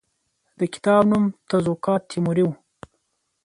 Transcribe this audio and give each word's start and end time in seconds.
د 0.59 0.61
کتاب 0.73 1.01
نوم 1.11 1.23
تزوکات 1.49 2.01
تیموري 2.11 2.43
وو. 2.45 2.53